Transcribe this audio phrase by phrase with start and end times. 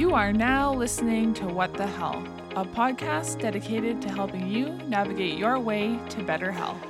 [0.00, 5.36] You are now listening to What the Health, a podcast dedicated to helping you navigate
[5.36, 6.80] your way to better health.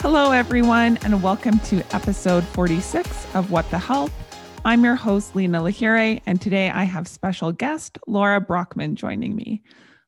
[0.00, 4.14] Hello, everyone, and welcome to episode 46 of What the Health.
[4.64, 9.62] I'm your host, Lena Lahire, and today I have special guest Laura Brockman joining me.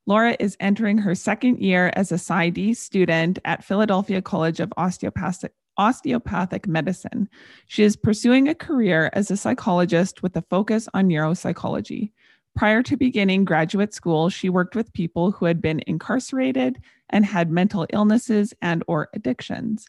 [0.07, 5.53] Laura is entering her second year as a PsyD student at Philadelphia College of Osteopathic,
[5.79, 7.29] Osteopathic Medicine.
[7.67, 12.13] She is pursuing a career as a psychologist with a focus on neuropsychology.
[12.55, 17.51] Prior to beginning graduate school, she worked with people who had been incarcerated and had
[17.51, 19.89] mental illnesses and or addictions.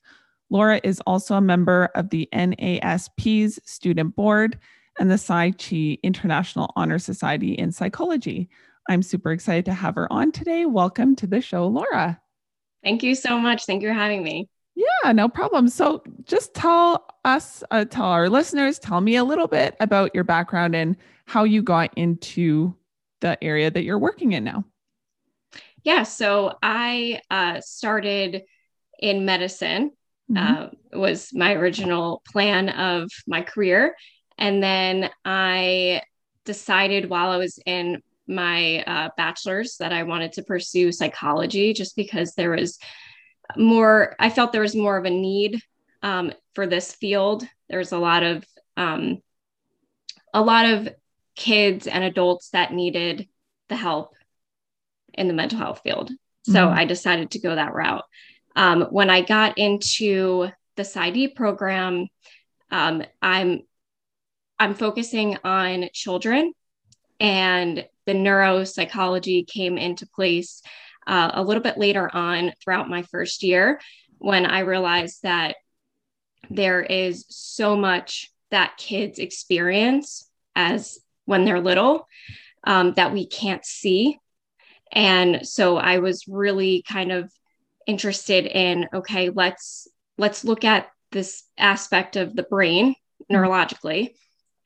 [0.50, 4.58] Laura is also a member of the NASP's student board
[5.00, 8.50] and the Psi Chi International Honor Society in Psychology.
[8.90, 10.66] I'm super excited to have her on today.
[10.66, 12.22] Welcome to the show, Laura.
[12.84, 13.66] Thank you so much.
[13.66, 14.50] Thank you for having me.
[14.76, 15.68] Yeah, no problem.
[15.68, 20.24] So, just tell us, uh, tell our listeners, tell me a little bit about your
[20.24, 22.76] background and how you got into
[23.22, 24.64] the area that you're working in now.
[25.84, 28.44] Yeah, so I uh, started
[29.00, 29.92] in medicine.
[30.32, 30.64] Mm-hmm.
[30.64, 33.96] Uh, was my original plan of my career,
[34.38, 36.02] and then I
[36.44, 41.96] decided while I was in my uh, bachelor's that I wanted to pursue psychology just
[41.96, 42.78] because there was
[43.56, 45.62] more, I felt there was more of a need
[46.04, 47.48] um, for this field.
[47.70, 49.22] There's a lot of, um,
[50.34, 50.90] a lot of
[51.36, 53.28] kids and adults that needed
[53.70, 54.14] the help
[55.14, 56.12] in the mental health field.
[56.44, 56.78] So mm-hmm.
[56.78, 58.04] I decided to go that route.
[58.56, 62.08] Um, when I got into the PsyD program,
[62.72, 63.62] um, I'm
[64.60, 66.54] I'm focusing on children
[67.20, 70.62] and the neuropsychology came into place
[71.06, 73.80] uh, a little bit later on throughout my first year
[74.18, 75.56] when I realized that
[76.50, 82.08] there is so much that kids experience as when they're little
[82.64, 84.20] um, that we can't see.
[84.92, 87.32] And so I was really kind of
[87.86, 92.96] interested in okay, let's let's look at this aspect of the brain
[93.32, 94.14] neurologically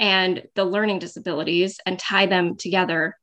[0.02, 3.16] and the learning disabilities and tie them together.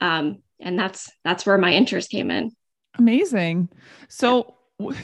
[0.00, 2.50] Um, and that's that's where my interest came in.
[2.98, 3.68] Amazing.
[4.08, 4.56] So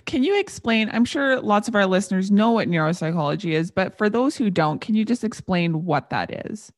[0.04, 4.10] can you explain i'm sure lots of our listeners know what neuropsychology is but for
[4.10, 6.72] those who don't can you just explain what that is?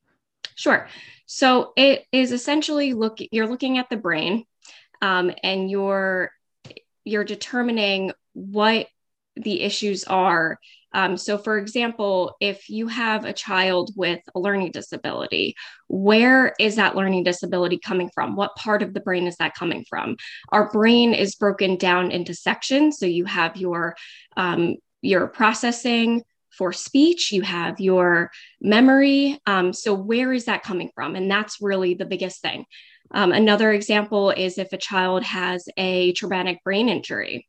[0.54, 0.86] Sure.
[1.24, 4.44] So it is essentially look you're looking at the brain
[5.00, 6.30] um, and you're
[7.04, 8.88] you're determining what
[9.36, 10.58] the issues are
[10.94, 15.54] um, so, for example, if you have a child with a learning disability,
[15.88, 18.36] where is that learning disability coming from?
[18.36, 20.16] What part of the brain is that coming from?
[20.50, 22.98] Our brain is broken down into sections.
[22.98, 23.96] So, you have your
[24.36, 28.30] um, your processing for speech, you have your
[28.60, 29.40] memory.
[29.46, 31.16] Um, so, where is that coming from?
[31.16, 32.66] And that's really the biggest thing.
[33.14, 37.46] Um, another example is if a child has a traumatic brain injury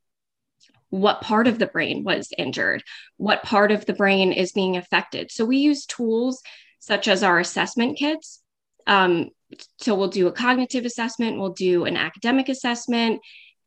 [0.94, 2.84] what part of the brain was injured,
[3.18, 5.32] what part of the brain is being affected.
[5.32, 6.44] So we use tools
[6.78, 8.44] such as our assessment kits.
[8.86, 9.32] Um,
[9.80, 13.22] so we'll do a cognitive assessment, we'll do an academic assessment,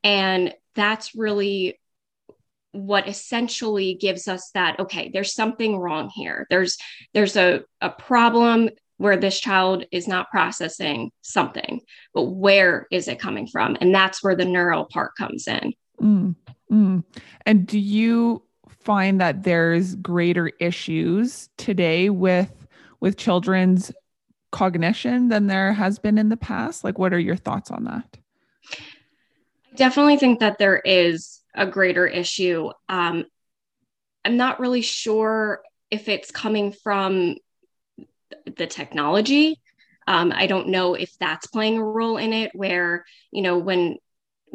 [0.05, 1.81] and that's really
[2.71, 6.77] what essentially gives us that okay there's something wrong here there's
[7.15, 11.81] there's a, a problem where this child is not processing something
[12.13, 16.35] but where is it coming from and that's where the neural part comes in mm.
[16.71, 17.05] Mm.
[17.45, 18.43] And do you
[18.81, 22.53] find that there's greater issues today with
[23.01, 23.93] with children's
[24.51, 26.85] cognition than there has been in the past?
[26.85, 28.17] Like what are your thoughts on that?
[28.73, 32.71] I definitely think that there is a greater issue.
[32.89, 33.25] Um,
[34.25, 37.37] I'm not really sure if it's coming from
[38.45, 39.61] the technology.
[40.09, 42.53] Um, I don't know if that's playing a role in it.
[42.55, 43.99] Where you know when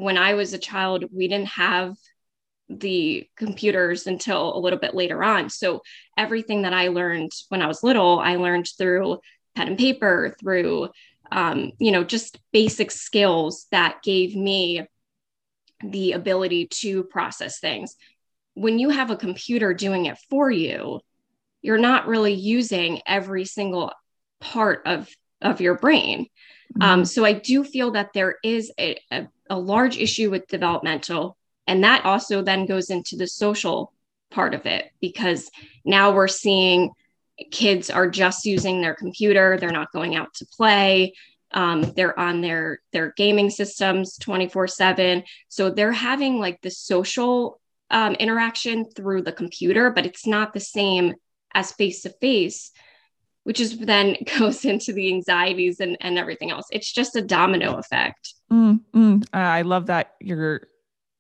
[0.01, 1.95] when I was a child, we didn't have
[2.69, 5.50] the computers until a little bit later on.
[5.51, 5.81] So
[6.18, 9.19] everything that I learned when I was little, I learned through
[9.56, 10.89] pen and paper, through
[11.31, 14.86] um, you know, just basic skills that gave me
[15.83, 17.95] the ability to process things.
[18.56, 21.00] When you have a computer doing it for you,
[21.62, 23.92] you're not really using every single
[24.39, 25.07] part of
[25.42, 26.25] of your brain.
[26.73, 26.81] Mm-hmm.
[26.81, 31.38] Um, so I do feel that there is a, a, a large issue with developmental.
[31.68, 33.94] And that also then goes into the social
[34.31, 35.50] part of it because
[35.85, 36.91] now we're seeing
[37.51, 41.13] kids are just using their computer, they're not going out to play.
[41.53, 47.59] Um, they're on their their gaming systems 24 7 so they're having like the social
[47.89, 51.13] um, interaction through the computer but it's not the same
[51.53, 52.71] as face to face
[53.43, 57.75] which is then goes into the anxieties and, and everything else it's just a domino
[57.77, 59.25] effect mm, mm.
[59.33, 60.61] i love that you're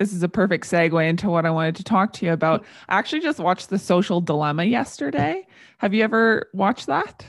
[0.01, 2.65] this is a perfect segue into what I wanted to talk to you about.
[2.89, 5.45] I actually just watched The Social Dilemma yesterday.
[5.77, 7.23] Have you ever watched that?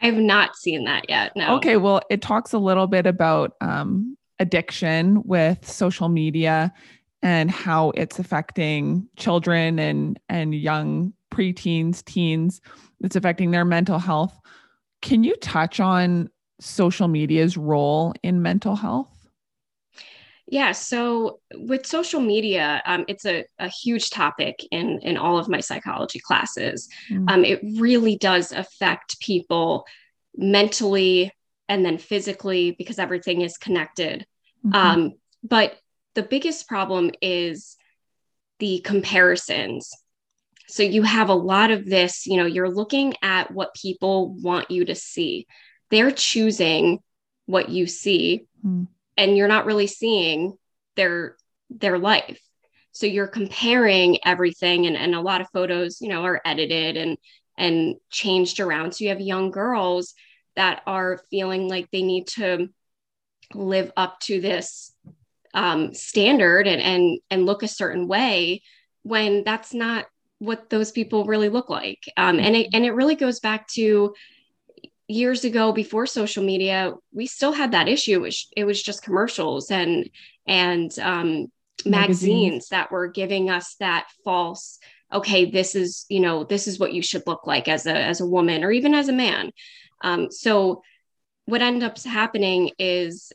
[0.00, 1.32] I have not seen that yet.
[1.34, 1.56] No.
[1.56, 1.76] Okay.
[1.76, 6.72] Well, it talks a little bit about um, addiction with social media
[7.20, 12.60] and how it's affecting children and and young preteens, teens.
[13.00, 14.38] It's affecting their mental health.
[15.02, 19.10] Can you touch on social media's role in mental health?
[20.46, 25.48] Yeah, so with social media, um, it's a, a huge topic in in all of
[25.48, 26.88] my psychology classes.
[27.10, 27.28] Mm-hmm.
[27.28, 29.86] Um, it really does affect people
[30.36, 31.32] mentally
[31.68, 34.26] and then physically because everything is connected.
[34.64, 34.74] Mm-hmm.
[34.74, 35.76] Um, but
[36.14, 37.76] the biggest problem is
[38.58, 39.90] the comparisons.
[40.74, 44.70] So you have a lot of this, you know, you're looking at what people want
[44.70, 45.46] you to see.
[45.90, 46.98] They're choosing
[47.46, 48.46] what you see.
[48.64, 50.56] Mm and you're not really seeing
[50.96, 51.36] their
[51.70, 52.40] their life
[52.92, 57.16] so you're comparing everything and, and a lot of photos you know are edited and
[57.56, 60.14] and changed around so you have young girls
[60.56, 62.68] that are feeling like they need to
[63.54, 64.92] live up to this
[65.52, 68.62] um, standard and and and look a certain way
[69.02, 70.06] when that's not
[70.38, 72.04] what those people really look like.
[72.16, 74.14] Um, and it and it really goes back to
[75.06, 78.20] years ago before social media we still had that issue.
[78.20, 80.08] Which it was just commercials and
[80.46, 81.46] and um,
[81.84, 81.86] magazines.
[81.86, 84.78] magazines that were giving us that false
[85.12, 88.20] okay this is you know this is what you should look like as a as
[88.20, 89.50] a woman or even as a man.
[90.02, 90.82] Um, so
[91.46, 93.32] what ends up happening is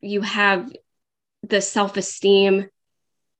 [0.00, 0.72] you have
[1.42, 2.68] the self-esteem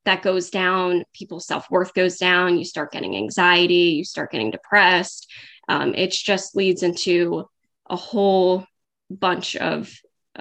[0.06, 5.31] that goes down people's self-worth goes down you start getting anxiety you start getting depressed
[5.69, 7.49] um, it just leads into
[7.88, 8.64] a whole
[9.11, 9.93] bunch of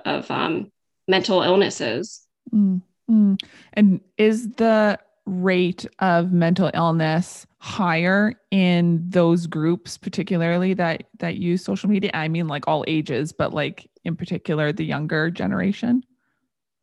[0.03, 0.71] of um,
[1.07, 2.27] mental illnesses.
[2.53, 3.35] Mm-hmm.
[3.73, 11.63] And is the rate of mental illness higher in those groups, particularly that that use
[11.63, 12.11] social media?
[12.13, 16.03] I mean, like all ages, but like in particular the younger generation.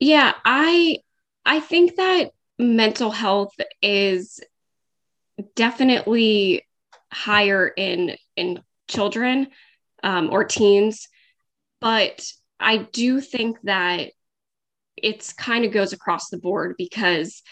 [0.01, 0.99] Yeah, I
[1.45, 2.33] I think that
[2.63, 4.41] mental health is
[5.57, 6.67] definitely
[7.13, 9.49] higher in in children
[10.03, 11.09] um, or teens.
[11.81, 12.25] But
[12.61, 14.13] i do think that
[14.97, 17.43] it's kind of goes across the board because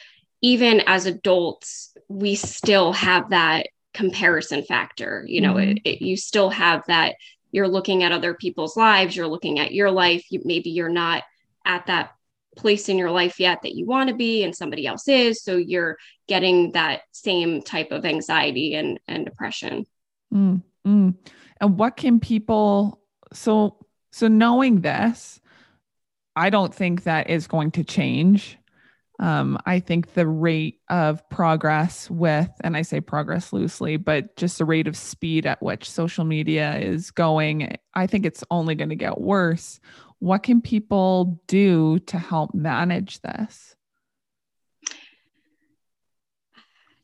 [0.41, 5.25] even as adults we still have that comparison factor.
[5.27, 5.79] You know mm-hmm.
[5.79, 7.17] it, it, you still have that
[7.53, 10.25] you're looking at other people's lives you're looking at your life.
[10.31, 11.25] You, maybe you're not
[11.65, 12.13] at that
[12.56, 15.43] place in your life yet that you want to be and somebody else is.
[15.43, 15.97] So you're
[16.29, 19.87] getting that same type of anxiety and and depression.
[20.32, 21.14] Mm, mm.
[21.61, 23.00] and what can people
[23.32, 25.41] so so knowing this
[26.37, 28.56] i don't think that is going to change.
[29.19, 34.56] Um, I think the rate of progress with, and I say progress loosely, but just
[34.56, 38.88] the rate of speed at which social media is going, I think it's only going
[38.88, 39.79] to get worse
[40.20, 43.75] what can people do to help manage this?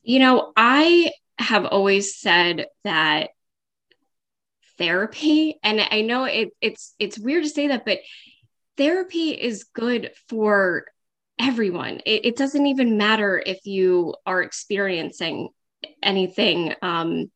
[0.02, 3.30] You know, I have always said that
[4.78, 7.98] therapy, and I know it, it's it's weird to say that, but
[8.76, 10.84] therapy is good for
[11.38, 12.00] everyone.
[12.06, 15.48] It, it doesn't even matter if you are experiencing
[16.02, 17.30] anything um,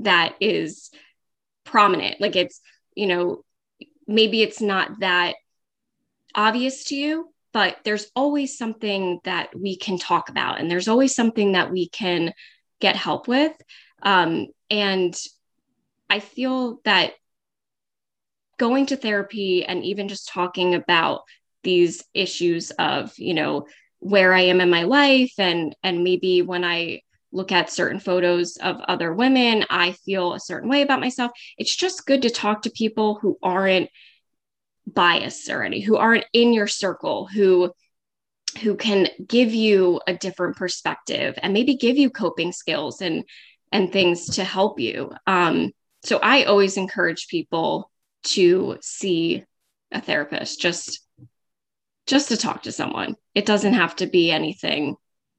[0.00, 0.90] that is
[1.64, 2.20] prominent.
[2.20, 2.60] Like it's,
[2.94, 3.44] you know,
[4.06, 5.36] maybe it's not that
[6.34, 11.14] obvious to you, but there's always something that we can talk about, and there's always
[11.14, 12.32] something that we can
[12.80, 13.52] get help with.
[14.02, 15.14] Um, and
[16.08, 17.12] I feel that
[18.58, 21.22] going to therapy and even just talking about
[21.62, 23.66] these issues of, you know,
[23.98, 27.02] where I am in my life and and maybe when I
[27.32, 31.32] look at certain photos of other women, I feel a certain way about myself.
[31.58, 33.88] It's just good to talk to people who aren't
[34.86, 37.72] biased already, who aren't in your circle, who
[38.60, 43.24] who can give you a different perspective and maybe give you coping skills and
[43.72, 45.10] and things to help you.
[45.26, 45.72] Um,
[46.04, 47.90] so I always encourage people
[48.24, 49.44] to see
[49.90, 51.00] a therapist just
[52.06, 53.16] just to talk to someone.
[53.34, 54.96] It doesn't have to be anything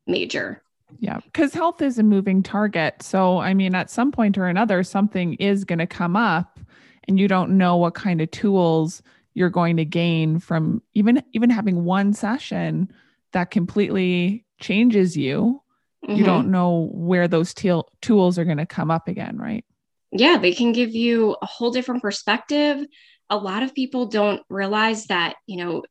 [0.08, 0.64] major.
[1.00, 3.02] Yeah, because health is a moving target.
[3.02, 6.60] So, I mean, at some point or another, something is going to come up,
[7.08, 9.02] and you don't know what kind of tools
[9.34, 12.92] you're going to gain from even even having one session
[13.32, 15.62] that completely changes you
[16.06, 16.16] mm-hmm.
[16.16, 19.66] you don't know where those te- tools are going to come up again right
[20.12, 22.86] yeah they can give you a whole different perspective
[23.30, 25.84] a lot of people don't realize that you know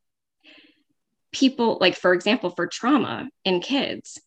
[1.33, 4.21] people like for example for trauma in kids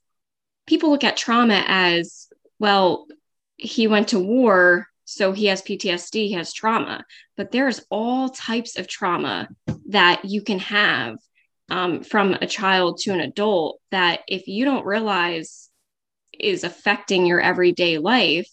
[0.65, 2.27] people look at trauma as
[2.60, 3.07] well
[3.57, 7.05] he went to war so he has PTSD, he has trauma,
[7.38, 9.48] but there's all types of trauma
[9.89, 11.17] that you can have
[11.69, 15.69] um, from a child to an adult that if you don't realize
[16.38, 18.50] is affecting your everyday life,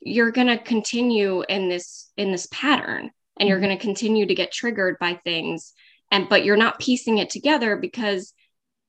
[0.00, 4.34] you're going to continue in this in this pattern and you're going to continue to
[4.34, 5.72] get triggered by things.
[6.10, 8.32] And but you're not piecing it together because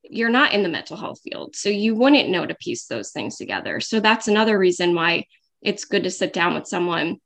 [0.09, 3.37] you're not in the mental health field so you wouldn't know to piece those things
[3.37, 5.23] together so that's another reason why
[5.61, 7.17] it's good to sit down with someone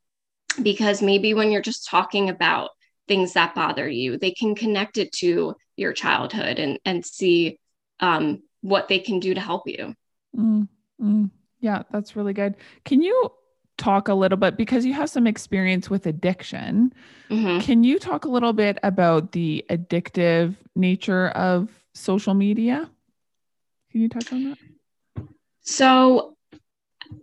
[0.62, 2.70] because maybe when you're just talking about
[3.08, 7.58] things that bother you, they can connect it to your childhood and and see
[8.00, 9.94] um, what they can do to help you.
[10.36, 10.68] Mm,
[11.00, 11.30] mm.
[11.60, 12.56] Yeah, that's really good.
[12.84, 13.30] Can you
[13.78, 16.92] talk a little bit because you have some experience with addiction?
[17.30, 17.60] Mm-hmm.
[17.60, 22.90] Can you talk a little bit about the addictive nature of social media?
[23.90, 24.58] Can you touch on that?
[25.60, 26.36] So,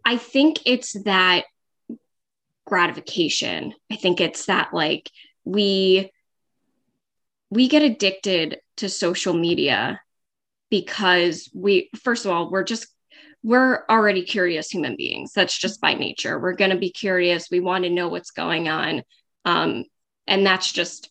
[0.06, 1.46] I think it's that
[2.66, 3.74] gratification.
[3.92, 5.10] I think it's that like
[5.44, 6.12] we
[7.50, 10.00] we get addicted to social media
[10.70, 12.88] because we first of all we're just
[13.42, 17.60] we're already curious human beings that's just by nature we're going to be curious we
[17.60, 19.02] want to know what's going on
[19.46, 19.84] um,
[20.28, 21.10] and that's just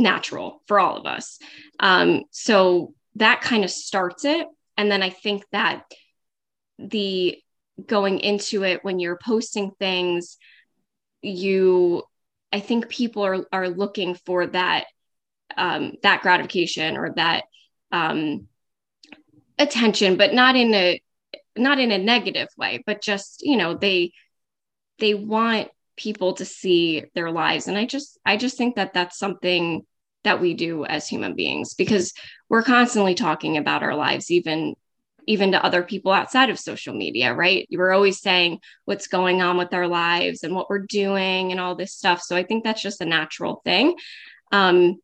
[0.00, 1.38] natural for all of us.
[1.78, 4.46] Um, so that kind of starts it.
[4.76, 5.84] And then i think that
[6.78, 7.36] the
[7.86, 10.38] going into it when you're posting things
[11.20, 12.02] you
[12.52, 14.86] i think people are are looking for that
[15.56, 17.44] um that gratification or that
[17.92, 18.46] um
[19.58, 21.02] attention but not in a
[21.56, 24.12] not in a negative way but just you know they
[24.98, 27.68] they want people to see their lives.
[27.68, 29.84] And i just i just think that that's something
[30.24, 32.12] that we do as human beings because
[32.48, 34.74] we're constantly talking about our lives even
[35.26, 37.68] even to other people outside of social media, right?
[37.70, 41.76] We're always saying what's going on with our lives and what we're doing and all
[41.76, 42.20] this stuff.
[42.22, 43.94] So I think that's just a natural thing.
[44.50, 44.96] Um,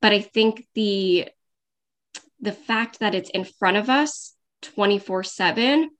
[0.00, 1.28] but I think the
[2.40, 5.90] the fact that it's in front of us 24 7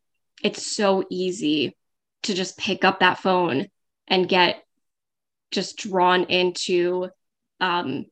[0.45, 1.77] it's so easy
[2.23, 3.67] to just pick up that phone
[4.07, 4.63] and get
[5.51, 7.09] just drawn into
[7.61, 8.07] um,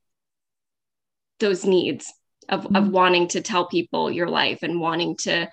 [1.38, 2.12] those needs
[2.48, 2.76] of, mm-hmm.
[2.76, 5.50] of wanting to tell people your life and wanting to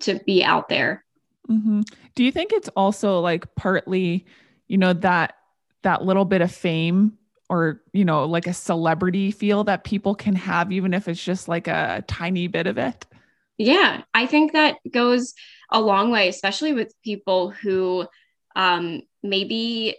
[0.00, 1.04] to be out there
[1.50, 1.80] mm-hmm.
[2.14, 4.26] do you think it's also like partly
[4.66, 5.34] you know that
[5.82, 7.18] that little bit of fame
[7.48, 11.48] or you know like a celebrity feel that people can have even if it's just
[11.48, 13.06] like a tiny bit of it
[13.56, 15.34] yeah i think that goes
[15.70, 18.06] a long way especially with people who
[18.56, 19.96] um maybe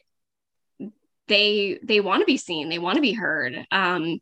[1.27, 4.19] they they want to be seen they want to be heard um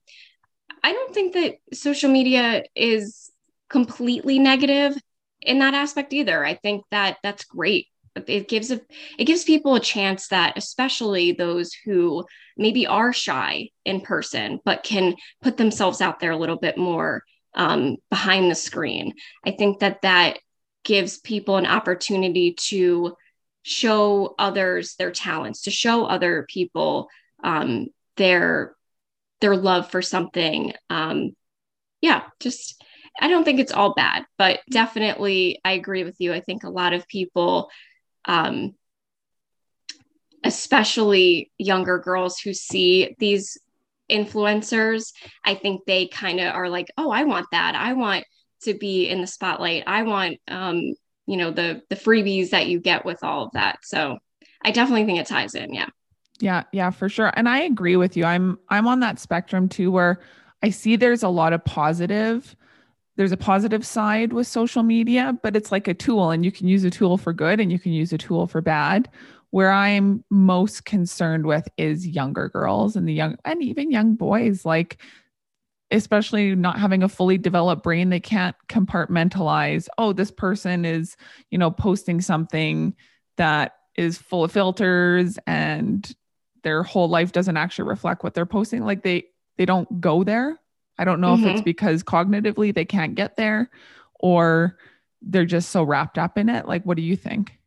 [0.88, 3.30] I don't think that social media is
[3.70, 4.96] completely negative
[5.42, 6.46] in that aspect either.
[6.46, 7.88] I think that that's great.
[8.16, 8.80] It gives a
[9.20, 12.24] it gives people a chance that especially those who
[12.56, 17.22] maybe are shy in person but can put themselves out there a little bit more
[17.54, 19.14] um, behind the screen.
[19.46, 20.40] I think that that
[20.86, 23.14] gives people an opportunity to
[23.64, 27.10] show others their talents, to show other people
[27.44, 28.77] um, their
[29.42, 30.74] their love for something.
[30.90, 31.36] Um,
[32.02, 32.84] yeah, just
[33.20, 36.34] I don't think it's all bad, but definitely I agree with you.
[36.34, 37.70] I think a lot of people,
[38.26, 38.76] um,
[40.44, 43.58] especially younger girls who see these
[44.10, 45.12] influencers,
[45.44, 47.76] I think they kind of are like, oh, I want that.
[47.76, 48.26] I want
[48.64, 49.84] to be in the spotlight.
[49.88, 50.94] I want, um,
[51.26, 53.80] you know, the the freebies that you get with all of that.
[53.84, 54.18] So
[54.64, 55.74] I definitely think it ties in.
[55.74, 55.90] Yeah.
[56.40, 57.32] Yeah, yeah, for sure.
[57.36, 58.26] And I agree with you.
[58.26, 60.20] I'm I'm on that spectrum too where
[60.62, 62.56] I see there's a lot of positive
[63.18, 66.68] there's a positive side with social media, but it's like a tool and you can
[66.68, 69.10] use a tool for good and you can use a tool for bad.
[69.52, 74.66] Where I'm most concerned with is younger girls and the young and even young boys
[74.66, 74.98] like
[75.90, 81.16] especially not having a fully developed brain they can't compartmentalize oh this person is
[81.50, 82.94] you know posting something
[83.38, 86.14] that is full of filters and
[86.64, 89.24] their whole life doesn't actually reflect what they're posting like they
[89.58, 90.60] they don't go there
[90.98, 91.46] i don't know mm-hmm.
[91.46, 91.66] if it's mm-hmm.
[91.66, 93.70] because cognitively they can't get there
[94.20, 94.78] or
[95.22, 97.58] they're just so wrapped up in it like what do you think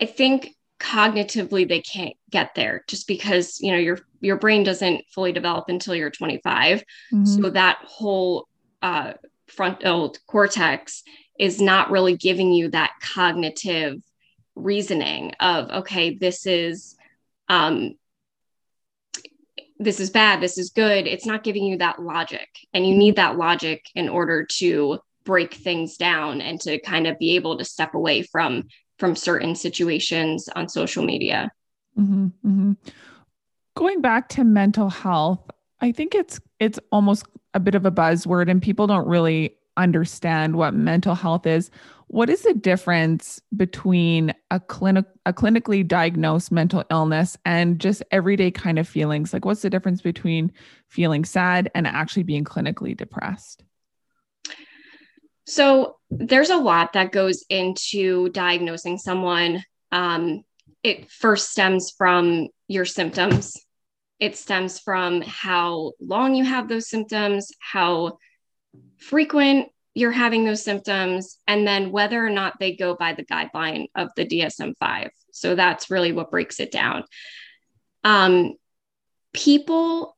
[0.00, 5.04] i think cognitively they can't get there just because you know your your brain doesn't
[5.08, 6.80] fully develop until you're 25
[7.12, 7.24] mm-hmm.
[7.24, 8.48] so that whole
[8.82, 9.14] uh,
[9.46, 11.02] frontal cortex
[11.38, 13.96] is not really giving you that cognitive
[14.56, 16.96] reasoning of okay this is
[17.48, 17.94] um
[19.78, 21.06] this is bad this is good.
[21.06, 22.48] It's not giving you that logic.
[22.72, 27.18] And you need that logic in order to break things down and to kind of
[27.18, 28.64] be able to step away from
[28.98, 31.50] from certain situations on social media.
[31.98, 32.72] Mm-hmm, mm-hmm.
[33.76, 35.38] going back to mental health
[35.80, 40.56] i think it's it's almost a bit of a buzzword and people don't really understand
[40.56, 41.70] what mental health is
[42.08, 48.50] what is the difference between a clinic a clinically diagnosed mental illness and just everyday
[48.50, 49.32] kind of feelings?
[49.32, 50.52] Like what's the difference between
[50.88, 53.64] feeling sad and actually being clinically depressed?
[55.46, 59.62] So there's a lot that goes into diagnosing someone.
[59.92, 60.42] Um,
[60.82, 63.54] it first stems from your symptoms.
[64.20, 68.18] It stems from how long you have those symptoms how
[68.96, 73.86] frequent you're having those symptoms, and then whether or not they go by the guideline
[73.94, 75.10] of the DSM 5.
[75.32, 77.04] So that's really what breaks it down.
[78.02, 78.54] Um,
[79.32, 80.16] people,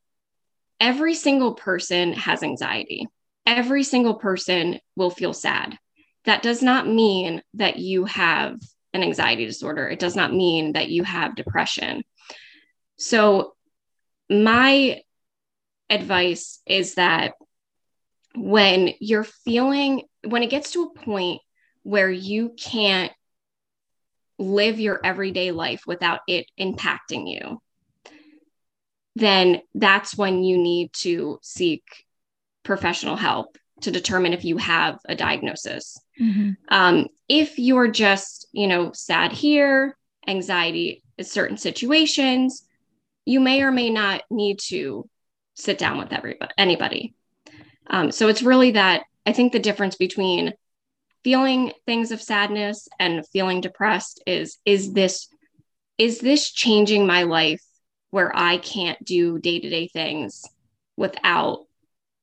[0.81, 3.07] every single person has anxiety,
[3.45, 5.79] every single person will feel sad.
[6.25, 8.59] That does not mean that you have
[8.95, 12.03] an anxiety disorder, it does not mean that you have depression.
[12.97, 13.55] So,
[14.31, 15.03] my
[15.91, 17.35] advice is that
[18.37, 21.41] when you're feeling, when it gets to a point
[21.83, 23.13] where you can't
[24.39, 27.61] live your everyday life without it impacting you,
[29.15, 31.83] then that's when you need to seek
[32.63, 35.99] professional help to determine if you have a diagnosis.
[36.21, 36.53] Mm-hmm.
[36.69, 42.67] Um, if you're just, you know, sad here, anxiety in certain situations,
[43.25, 45.09] you may or may not need to
[45.55, 47.15] sit down with everybody, anybody.
[47.89, 50.53] Um, so it's really that I think the difference between
[51.25, 55.29] feeling things of sadness and feeling depressed is is this
[55.99, 57.63] is this changing my life
[58.11, 60.45] where I can't do day to day things
[60.97, 61.67] without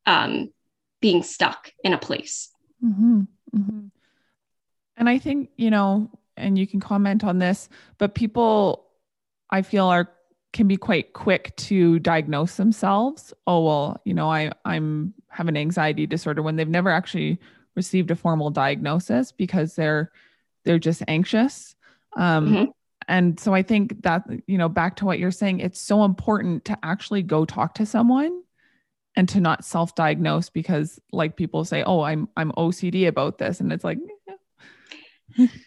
[0.05, 0.51] um,
[1.01, 2.49] being stuck in a place.
[2.83, 3.21] Mm-hmm,
[3.55, 3.87] mm-hmm.
[4.97, 8.87] And I think, you know, and you can comment on this, but people
[9.49, 10.09] I feel are
[10.53, 13.33] can be quite quick to diagnose themselves.
[13.47, 17.39] Oh, well, you know, I, I'm have an anxiety disorder when they've never actually
[17.75, 20.11] received a formal diagnosis because they're
[20.63, 21.75] they're just anxious.
[22.15, 22.71] Um, mm-hmm.
[23.07, 26.63] And so I think that, you know, back to what you're saying, it's so important
[26.65, 28.43] to actually go talk to someone
[29.15, 33.59] and to not self-diagnose because like people say, oh, I'm I'm OCD about this.
[33.59, 33.97] And it's like,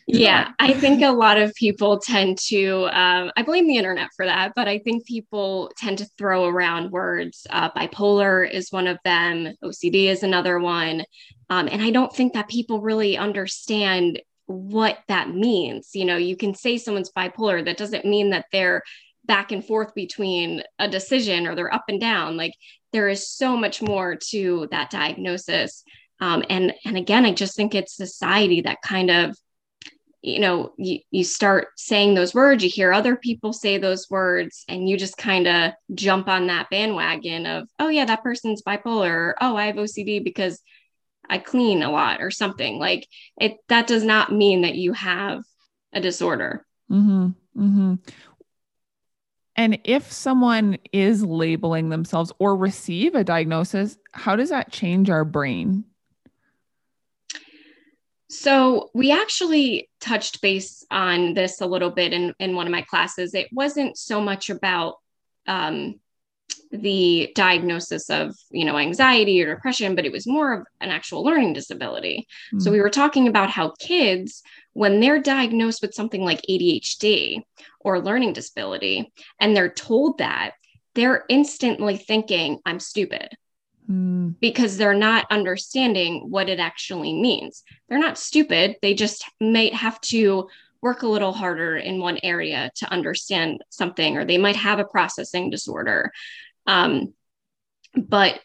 [0.06, 4.26] yeah, I think a lot of people tend to, um, I blame the internet for
[4.26, 7.46] that, but I think people tend to throw around words.
[7.50, 11.04] Uh, bipolar is one of them, OCD is another one.
[11.50, 15.90] Um, and I don't think that people really understand what that means.
[15.94, 18.82] You know, you can say someone's bipolar, that doesn't mean that they're
[19.24, 22.36] back and forth between a decision or they're up and down.
[22.36, 22.54] Like
[22.92, 25.82] there is so much more to that diagnosis.
[26.20, 29.36] Um, and and again, I just think it's society that kind of
[30.22, 34.64] you know you, you start saying those words you hear other people say those words
[34.68, 39.10] and you just kind of jump on that bandwagon of oh yeah that person's bipolar
[39.10, 40.60] or, oh i have ocd because
[41.28, 42.78] i clean a lot or something.
[42.78, 43.08] Like
[43.40, 45.44] it that does not mean that you have
[45.92, 46.64] a disorder.
[46.90, 47.26] Mm-hmm,
[47.60, 47.94] mm-hmm.
[49.56, 55.24] and if someone is labeling themselves or receive a diagnosis how does that change our
[55.24, 55.84] brain
[58.28, 62.82] so we actually touched base on this a little bit in, in one of my
[62.82, 63.34] classes.
[63.34, 64.96] It wasn't so much about
[65.46, 66.00] um,
[66.72, 71.22] the diagnosis of you know anxiety or depression but it was more of an actual
[71.22, 72.60] learning disability mm-hmm.
[72.60, 77.40] so we were talking about how kids when they're diagnosed with something like adhd
[77.80, 80.52] or learning disability and they're told that
[80.94, 83.28] they're instantly thinking i'm stupid
[83.90, 84.34] mm.
[84.40, 87.62] because they're not understanding what it actually means.
[87.88, 88.76] They're not stupid.
[88.82, 90.48] They just might have to
[90.82, 94.84] work a little harder in one area to understand something, or they might have a
[94.84, 96.12] processing disorder.
[96.66, 97.14] Um,
[97.96, 98.40] but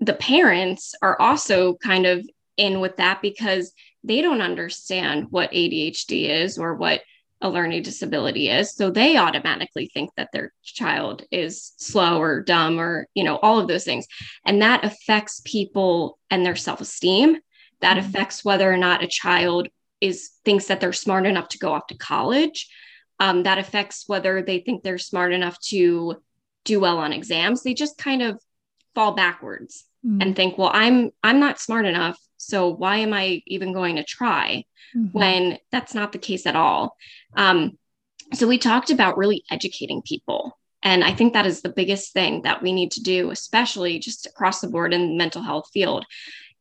[0.00, 3.72] the parents are also kind of in with that because
[4.04, 7.02] they don't understand what ADHD is or what
[7.42, 8.74] a learning disability is.
[8.74, 13.58] So they automatically think that their child is slow or dumb or, you know, all
[13.58, 14.06] of those things.
[14.46, 17.36] And that affects people and their self esteem.
[17.80, 18.08] That mm-hmm.
[18.08, 19.68] affects whether or not a child
[20.00, 22.68] is thinks that they're smart enough to go off to college.
[23.20, 26.16] um, that affects whether they think they're smart enough to
[26.64, 27.62] do well on exams.
[27.62, 28.40] They just kind of
[28.94, 30.20] fall backwards mm-hmm.
[30.20, 34.04] and think, well, I'm I'm not smart enough, so why am I even going to
[34.04, 34.64] try?
[34.96, 35.16] Mm-hmm.
[35.16, 36.96] When that's not the case at all.
[37.36, 37.78] Um,
[38.34, 40.58] so we talked about really educating people.
[40.82, 44.26] And I think that is the biggest thing that we need to do, especially just
[44.26, 46.04] across the board in the mental health field.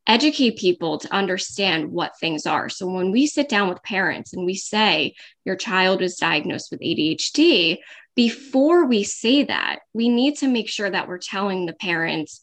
[0.05, 2.69] Educate people to understand what things are.
[2.69, 5.15] So when we sit down with parents and we say,
[5.45, 7.77] your child is diagnosed with ADHD,
[8.15, 12.41] before we say that, we need to make sure that we're telling the parents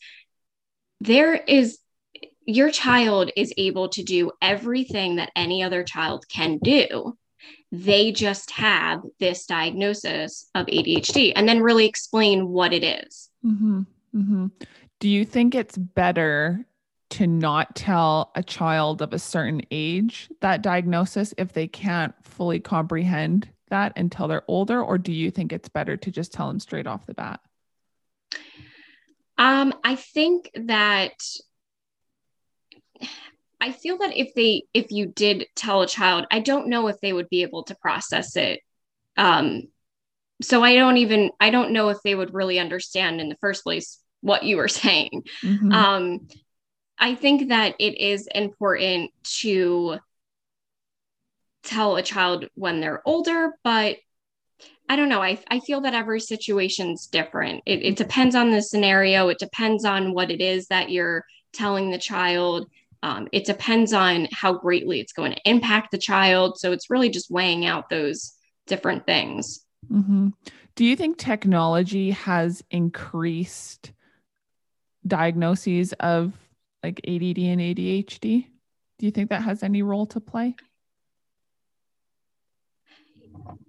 [1.01, 1.79] there is
[2.49, 7.15] your child is able to do everything that any other child can do.
[7.71, 13.29] They just have this diagnosis of ADHD and then really explain what it is.
[13.45, 13.81] Mm-hmm.
[14.17, 14.47] Mm-hmm.
[14.99, 16.65] Do you think it's better
[17.11, 22.61] to not tell a child of a certain age that diagnosis if they can't fully
[22.61, 24.83] comprehend that until they're older?
[24.83, 27.41] Or do you think it's better to just tell them straight off the bat?
[29.37, 31.13] Um, I think that
[33.61, 37.01] I feel that if they if you did tell a child, I don't know if
[37.01, 38.61] they would be able to process it.
[39.17, 39.63] Um,
[40.41, 43.65] so I don't even I don't know if they would really understand in the first
[43.65, 45.25] place what you were saying.
[45.43, 45.73] Mm-hmm.
[45.73, 46.29] Um,
[46.99, 49.99] I think that it is important to
[51.63, 53.97] tell a child when they're older, but
[54.89, 55.23] I don't know.
[55.23, 57.63] I, I feel that every situation's different.
[57.67, 59.29] It, it depends on the scenario.
[59.29, 62.69] It depends on what it is that you're telling the child.
[63.03, 66.59] Um, it depends on how greatly it's going to impact the child.
[66.59, 68.33] So it's really just weighing out those
[68.67, 69.65] different things.
[69.91, 70.29] Mm-hmm.
[70.75, 73.93] Do you think technology has increased
[75.07, 76.33] diagnoses of
[76.83, 78.47] like ADD and ADHD?
[78.99, 80.55] Do you think that has any role to play?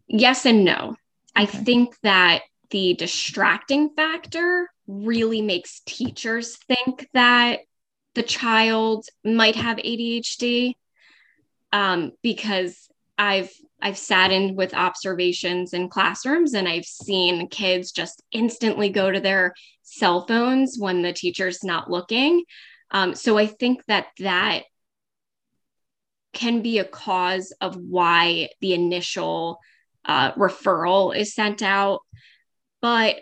[0.07, 0.73] Yes and no.
[0.83, 0.95] Okay.
[1.35, 7.59] I think that the distracting factor really makes teachers think that
[8.19, 10.73] the child might have ADHD
[11.71, 13.49] um, because I've
[13.82, 19.21] I've sat in with observations in classrooms and I've seen kids just instantly go to
[19.21, 19.53] their
[19.84, 22.43] cell phones when the teacher's not looking.
[22.91, 24.63] Um, so I think that that
[26.34, 29.60] can be a cause of why the initial
[30.03, 32.01] uh, referral is sent out.
[32.82, 33.21] But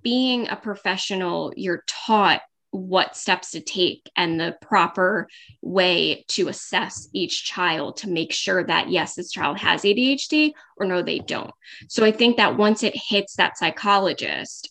[0.00, 2.40] being a professional, you're taught
[2.76, 5.28] what steps to take and the proper
[5.62, 10.86] way to assess each child to make sure that yes this child has ADHD or
[10.86, 11.50] no they don't.
[11.88, 14.70] So I think that once it hits that psychologist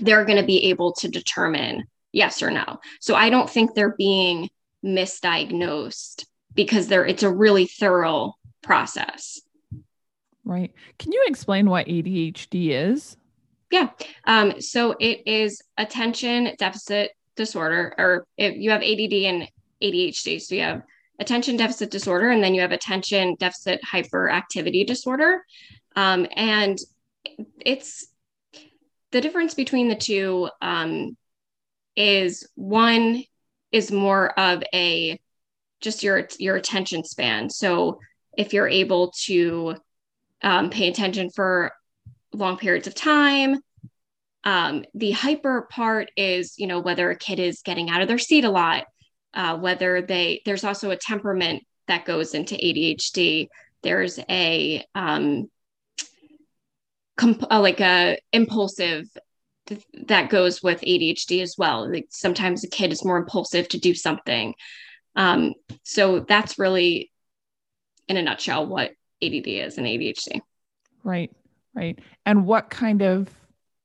[0.00, 2.78] they're going to be able to determine yes or no.
[3.00, 4.48] So I don't think they're being
[4.84, 9.40] misdiagnosed because they're it's a really thorough process.
[10.44, 10.72] Right.
[10.98, 13.16] Can you explain what ADHD is?
[13.70, 13.90] Yeah.
[14.24, 19.48] Um, so it is attention deficit disorder, or if you have ADD and
[19.82, 20.40] ADHD.
[20.40, 20.82] So you have
[21.18, 25.44] attention deficit disorder, and then you have attention deficit hyperactivity disorder.
[25.96, 26.78] Um, and
[27.64, 28.06] it's
[29.10, 31.16] the difference between the two um,
[31.96, 33.22] is one
[33.72, 35.20] is more of a
[35.80, 37.50] just your your attention span.
[37.50, 38.00] So
[38.36, 39.76] if you're able to
[40.42, 41.72] um, pay attention for
[42.32, 43.60] long periods of time.
[44.44, 48.18] Um, the hyper part is, you know, whether a kid is getting out of their
[48.18, 48.84] seat a lot,
[49.34, 53.48] uh, whether they, there's also a temperament that goes into ADHD.
[53.82, 55.50] There's a, um,
[57.16, 59.06] comp- uh, like a impulsive
[59.66, 61.90] th- that goes with ADHD as well.
[61.90, 64.54] Like sometimes a kid is more impulsive to do something.
[65.16, 67.10] Um, so that's really,
[68.06, 70.40] in a nutshell, what ADD is and ADHD.
[71.04, 71.30] Right,
[71.78, 71.98] right.
[72.26, 73.28] And what kind of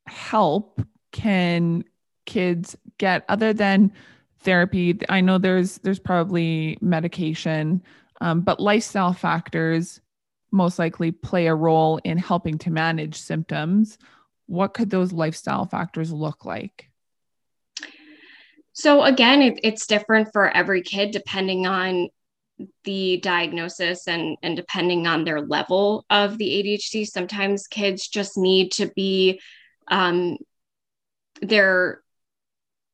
[0.08, 1.84] help can
[2.26, 3.94] kids get other than
[4.40, 5.00] therapy?
[5.10, 7.84] I know there's there's probably medication,
[8.20, 10.02] um, but lifestyle factors
[10.52, 13.98] most likely play a role in helping to manage symptoms.
[14.48, 16.90] What could those lifestyle factors look like?
[18.74, 22.10] So again, it, it's different for every kid depending on
[22.84, 28.72] the diagnosis and and depending on their level of the ADHD sometimes kids just need
[28.74, 29.39] to be
[29.88, 30.38] um
[31.42, 32.04] their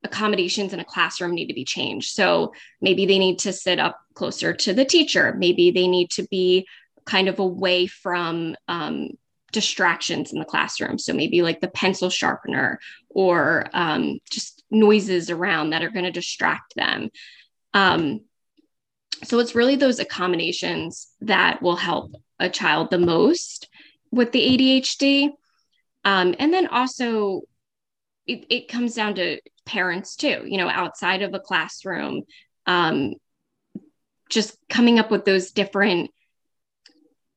[0.03, 2.11] accommodations in a classroom need to be changed.
[2.11, 5.35] So maybe they need to sit up closer to the teacher.
[5.37, 6.67] Maybe they need to be
[7.05, 9.09] kind of away from um,
[9.51, 10.97] distractions in the classroom.
[10.97, 16.11] So maybe like the pencil sharpener or um, just noises around that are going to
[16.11, 17.09] distract them.
[17.73, 18.21] Um,
[19.23, 23.67] so it's really those accommodations that will help a child the most
[24.11, 25.29] with the ADHD.
[26.05, 27.41] Um, and then also,
[28.25, 32.23] it, it comes down to parents too, you know, outside of a classroom,
[32.65, 33.13] um,
[34.29, 36.11] just coming up with those different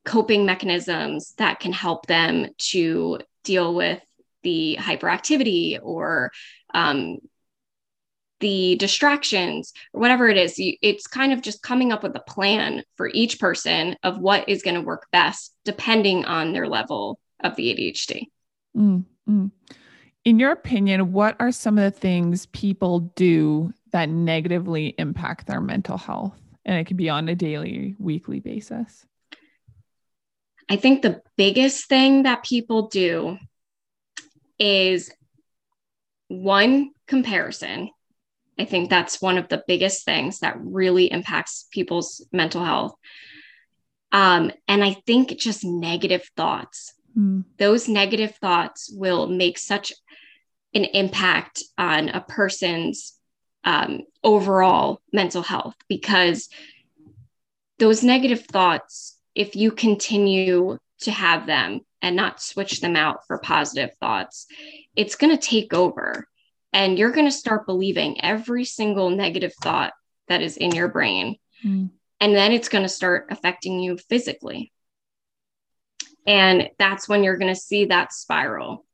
[0.04, 4.00] coping mechanisms that can help them to deal with
[4.42, 6.32] the hyperactivity or
[6.74, 7.18] um,
[8.42, 12.20] the distractions or whatever it is you, it's kind of just coming up with a
[12.20, 17.18] plan for each person of what is going to work best depending on their level
[17.42, 18.26] of the adhd
[18.76, 19.46] mm-hmm.
[20.26, 25.60] in your opinion what are some of the things people do that negatively impact their
[25.60, 26.38] mental health?
[26.64, 29.06] And it can be on a daily weekly basis.
[30.68, 33.38] I think the biggest thing that people do
[34.58, 35.12] is
[36.28, 37.90] one comparison
[38.58, 42.94] I think that's one of the biggest things that really impacts people's mental health.
[44.12, 47.44] Um, and I think just negative thoughts, mm.
[47.58, 49.92] those negative thoughts will make such
[50.74, 53.18] an impact on a person's
[53.64, 56.48] um, overall mental health because
[57.78, 63.38] those negative thoughts, if you continue to have them and not switch them out for
[63.38, 64.46] positive thoughts,
[64.94, 66.28] it's going to take over
[66.72, 69.92] and you're going to start believing every single negative thought
[70.28, 71.36] that is in your brain.
[71.64, 71.90] Mm.
[72.20, 74.72] And then it's going to start affecting you physically.
[76.26, 78.86] And that's when you're going to see that spiral.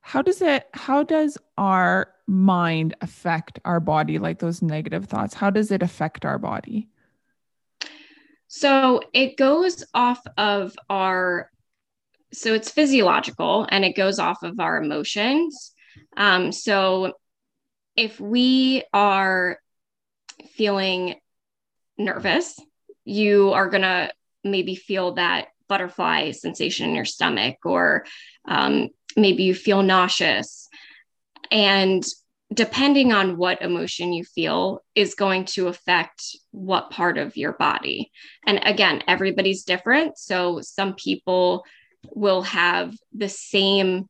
[0.00, 5.34] How does it, how does our mind affect our body, like those negative thoughts?
[5.34, 6.88] How does it affect our body?
[8.48, 11.50] So it goes off of our,
[12.32, 15.72] so it's physiological and it goes off of our emotions.
[16.16, 17.14] Um, so
[17.96, 19.58] if we are
[20.54, 21.16] feeling
[21.96, 22.58] nervous,
[23.04, 24.12] you are going to
[24.44, 28.04] maybe feel that butterfly sensation in your stomach, or
[28.46, 30.68] um, maybe you feel nauseous.
[31.50, 32.04] And
[32.52, 38.10] depending on what emotion you feel is going to affect what part of your body.
[38.46, 40.18] And again, everybody's different.
[40.18, 41.64] So some people
[42.14, 44.08] will have the same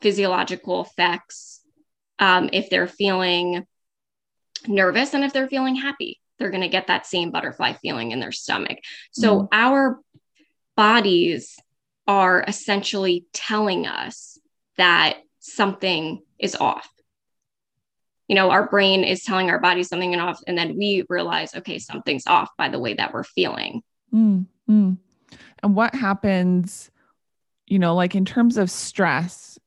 [0.00, 1.60] physiological effects
[2.18, 3.66] um, if they're feeling
[4.66, 8.20] nervous and if they're feeling happy they're going to get that same butterfly feeling in
[8.20, 8.78] their stomach
[9.12, 9.48] so mm.
[9.52, 9.98] our
[10.76, 11.56] bodies
[12.06, 14.38] are essentially telling us
[14.76, 16.90] that something is off
[18.30, 21.54] you know our brain is telling our body something is off and then we realize
[21.54, 23.82] okay something's off by the way that we're feeling
[24.14, 24.96] mm, mm.
[25.62, 26.90] and what happens
[27.66, 29.58] you know like in terms of stress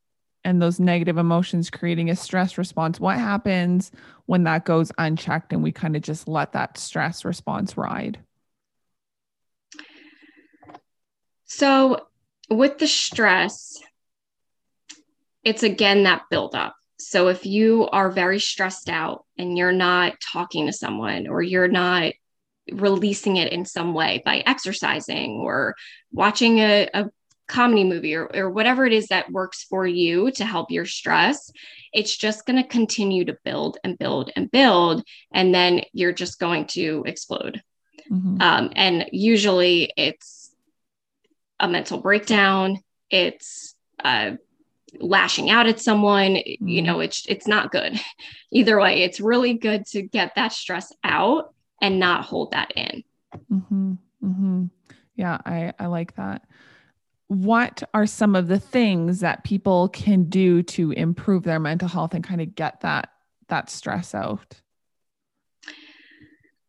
[0.44, 3.00] and those negative emotions creating a stress response.
[3.00, 3.92] What happens
[4.26, 8.20] when that goes unchecked and we kind of just let that stress response ride?
[11.46, 12.08] So,
[12.50, 13.80] with the stress,
[15.44, 16.76] it's again that buildup.
[17.00, 21.68] So, if you are very stressed out and you're not talking to someone or you're
[21.68, 22.14] not
[22.72, 25.76] releasing it in some way by exercising or
[26.12, 27.10] watching a, a
[27.54, 31.52] comedy movie or, or whatever it is that works for you to help your stress,
[31.94, 35.04] it's just going to continue to build and build and build.
[35.32, 37.62] And then you're just going to explode.
[38.12, 38.42] Mm-hmm.
[38.42, 40.52] Um, and usually it's
[41.60, 42.80] a mental breakdown,
[43.12, 44.32] it's uh,
[45.00, 46.34] lashing out at someone.
[46.34, 46.68] Mm-hmm.
[46.68, 48.00] You know, it's, it's not good.
[48.52, 53.04] Either way, it's really good to get that stress out and not hold that in.
[53.52, 53.94] Mm-hmm.
[54.24, 54.66] mm-hmm.
[55.16, 56.42] Yeah, I, I like that
[57.28, 62.14] what are some of the things that people can do to improve their mental health
[62.14, 63.10] and kind of get that
[63.48, 64.62] that stress out?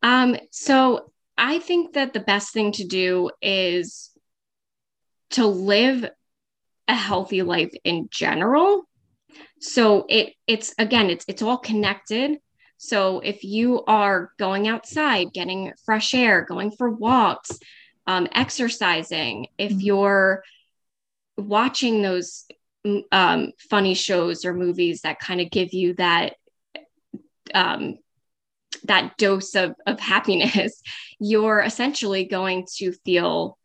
[0.02, 4.10] Um, so i think that the best thing to do is
[5.30, 6.08] to live
[6.88, 8.84] a healthy life in general.
[9.60, 12.38] So it it's again it's it's all connected.
[12.76, 17.58] So if you are going outside getting fresh air going for walks
[18.06, 19.80] um, exercising, if mm-hmm.
[19.80, 20.44] you're
[21.36, 22.44] watching those
[23.10, 26.34] um, funny shows or movies that kind of give you that
[27.54, 27.98] um,
[28.84, 30.82] that dose of, of happiness,
[31.18, 33.58] you're essentially going to feel,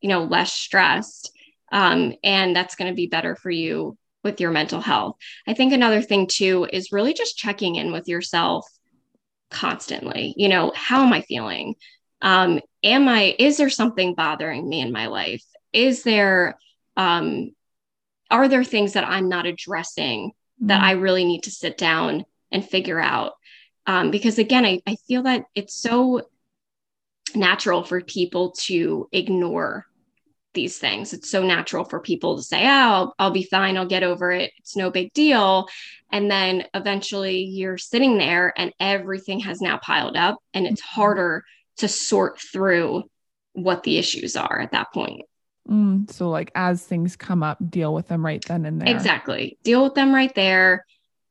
[0.00, 1.32] you know, less stressed.
[1.72, 5.16] Um, and that's going to be better for you with your mental health.
[5.46, 8.66] I think another thing too is really just checking in with yourself
[9.50, 10.34] constantly.
[10.36, 11.74] You know, how am I feeling?
[12.22, 15.44] Um, am I, is there something bothering me in my life?
[15.72, 16.58] Is there,
[16.96, 17.50] um,
[18.30, 20.66] are there things that I'm not addressing mm-hmm.
[20.68, 23.32] that I really need to sit down and figure out?
[23.86, 26.22] Um, because again, I, I feel that it's so
[27.34, 29.86] natural for people to ignore
[30.52, 31.12] these things.
[31.12, 33.76] It's so natural for people to say, oh, I'll, I'll be fine.
[33.76, 34.52] I'll get over it.
[34.58, 35.68] It's no big deal.
[36.10, 41.00] And then eventually you're sitting there and everything has now piled up and it's mm-hmm.
[41.00, 41.44] harder
[41.80, 43.04] to sort through
[43.52, 45.22] what the issues are at that point.
[45.68, 48.94] Mm, so, like, as things come up, deal with them right then and there.
[48.94, 49.58] Exactly.
[49.62, 50.86] Deal with them right there.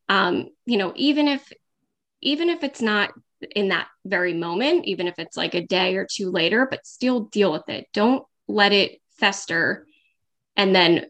[0.08, 1.52] Um, you know, even if,
[2.22, 3.12] even if it's not
[3.56, 7.22] in that very moment, even if it's like a day or two later, but still
[7.22, 7.88] deal with it.
[7.94, 9.86] Don't let it fester
[10.56, 11.06] and then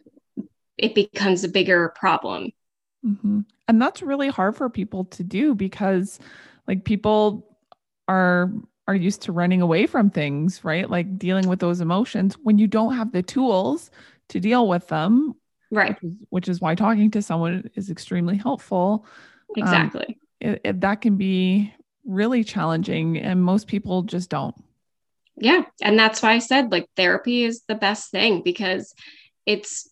[0.77, 2.51] it becomes a bigger problem.
[3.05, 3.41] Mm-hmm.
[3.67, 6.19] And that's really hard for people to do because
[6.67, 7.57] like people
[8.07, 8.51] are
[8.89, 10.89] are used to running away from things, right?
[10.89, 13.91] Like dealing with those emotions when you don't have the tools
[14.29, 15.35] to deal with them.
[15.69, 15.95] Right.
[16.01, 19.05] Which is, which is why talking to someone is extremely helpful.
[19.55, 20.05] Um, exactly.
[20.07, 21.71] Um, it, it, that can be
[22.03, 24.55] really challenging and most people just don't.
[25.35, 25.65] Yeah.
[25.83, 28.95] And that's why I said like therapy is the best thing because
[29.45, 29.87] it's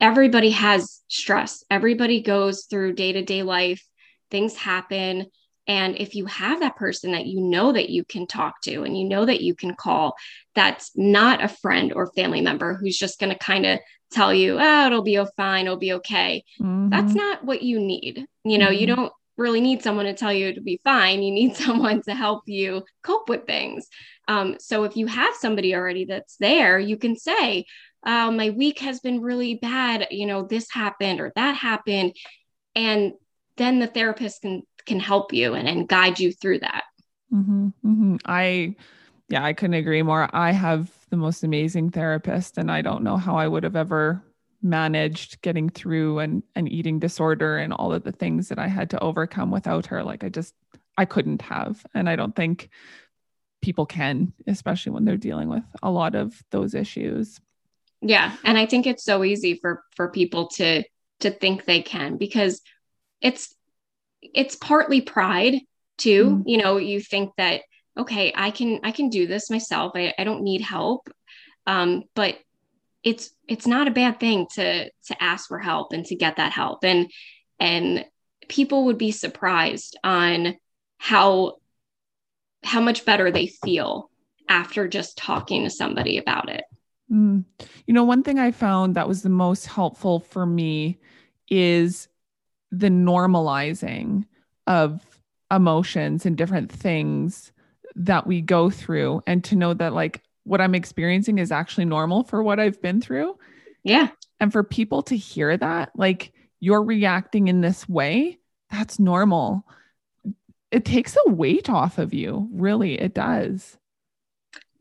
[0.00, 1.62] everybody has stress.
[1.70, 3.86] Everybody goes through day to day life,
[4.32, 5.26] things happen.
[5.66, 8.98] And if you have that person that you know that you can talk to and
[8.98, 10.14] you know that you can call,
[10.54, 13.78] that's not a friend or family member who's just going to kind of
[14.10, 16.44] tell you, oh, it'll be fine, it'll be okay.
[16.60, 16.90] Mm-hmm.
[16.90, 18.26] That's not what you need.
[18.44, 18.80] You know, mm-hmm.
[18.80, 21.22] you don't really need someone to tell you to be fine.
[21.22, 23.88] You need someone to help you cope with things.
[24.28, 27.66] Um, so if you have somebody already that's there, you can say,
[28.04, 30.08] oh, my week has been really bad.
[30.10, 32.14] You know, this happened or that happened.
[32.74, 33.12] And
[33.56, 36.84] then the therapist can can help you and, and guide you through that.
[37.32, 38.16] Mm-hmm, mm-hmm.
[38.26, 38.76] I,
[39.28, 40.28] yeah, I couldn't agree more.
[40.32, 44.22] I have the most amazing therapist, and I don't know how I would have ever
[44.62, 48.90] managed getting through and an eating disorder and all of the things that I had
[48.90, 50.04] to overcome without her.
[50.04, 50.54] Like I just
[50.96, 51.84] I couldn't have.
[51.94, 52.70] And I don't think
[53.60, 57.40] people can, especially when they're dealing with a lot of those issues.
[58.00, 58.34] Yeah.
[58.44, 60.84] And I think it's so easy for for people to
[61.20, 62.60] to think they can because
[63.20, 63.54] it's
[64.22, 65.60] it's partly pride
[65.98, 66.26] too.
[66.26, 66.42] Mm.
[66.46, 67.62] You know, you think that
[67.98, 69.92] okay, I can I can do this myself.
[69.94, 71.08] I, I don't need help.
[71.66, 72.38] Um, but
[73.02, 76.52] it's it's not a bad thing to to ask for help and to get that
[76.52, 77.10] help and
[77.58, 78.04] and
[78.48, 80.56] people would be surprised on
[80.98, 81.56] how
[82.62, 84.10] how much better they feel
[84.48, 86.64] after just talking to somebody about it
[87.10, 87.44] mm.
[87.86, 90.98] you know one thing i found that was the most helpful for me
[91.48, 92.08] is
[92.72, 94.24] the normalizing
[94.66, 95.00] of
[95.50, 97.52] emotions and different things
[97.94, 102.24] that we go through and to know that like what I'm experiencing is actually normal
[102.24, 103.36] for what I've been through.
[103.84, 104.08] Yeah.
[104.40, 108.38] And for people to hear that, like you're reacting in this way,
[108.70, 109.64] that's normal.
[110.70, 112.48] It takes a weight off of you.
[112.52, 113.76] Really, it does.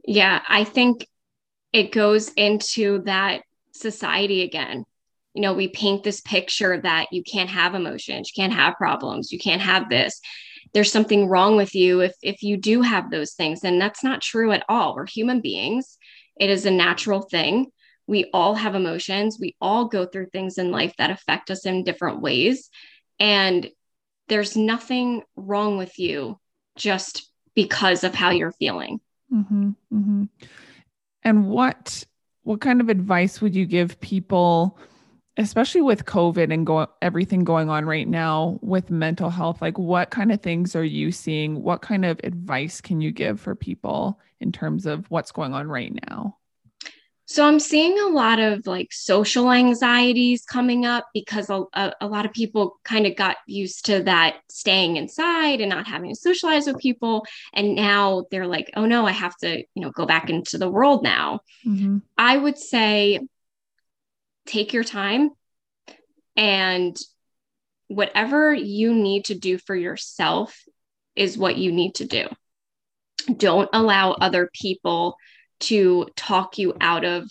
[0.06, 0.42] Yeah.
[0.48, 1.06] I think
[1.74, 3.42] it goes into that
[3.74, 4.86] society again.
[5.34, 9.32] You know, we paint this picture that you can't have emotions, you can't have problems,
[9.32, 10.20] you can't have this.
[10.74, 14.22] There's something wrong with you if if you do have those things and that's not
[14.22, 14.96] true at all.
[14.96, 15.98] We're human beings.
[16.38, 17.67] It is a natural thing.
[18.08, 19.38] We all have emotions.
[19.39, 22.70] We all go through things in life that affect us in different ways.
[23.20, 23.70] And
[24.28, 26.39] there's nothing wrong with you
[26.76, 29.00] just because of how you're feeling.
[29.32, 30.24] Mm-hmm, mm-hmm.
[31.24, 32.06] and what
[32.44, 34.78] what kind of advice would you give people
[35.38, 40.10] especially with COVID and go, everything going on right now with mental health, like what
[40.10, 41.63] kind of things are you seeing?
[41.63, 45.67] What kind of advice can you give for people in terms of what's going on
[45.67, 46.38] right now?
[47.32, 52.08] So I'm seeing a lot of like social anxieties coming up because a, a, a
[52.08, 56.15] lot of people kind of got used to that staying inside and not having to
[56.15, 57.26] socialize with people.
[57.54, 60.70] And now they're like, oh no, I have to, you know, go back into the
[60.70, 61.39] world now.
[61.65, 62.00] Mm-hmm.
[62.17, 63.22] I would say
[64.46, 65.30] take your time
[66.36, 66.98] and
[67.88, 70.64] whatever you need to do for yourself
[71.16, 72.28] is what you need to do.
[73.36, 75.18] Don't allow other people
[75.62, 77.30] to talk you out of